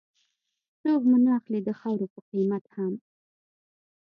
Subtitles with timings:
[0.81, 2.93] څوک مو نه اخلي د خاورو په قيمت هم